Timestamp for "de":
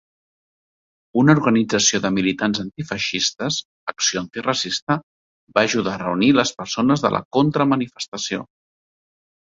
2.05-2.09, 7.07-7.13